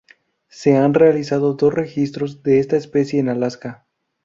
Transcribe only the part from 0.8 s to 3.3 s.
realizado dos registros de esta especie en